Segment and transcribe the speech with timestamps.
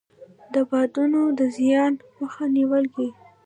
[0.53, 3.19] د بادونو د زیان مخه نیول کیږي.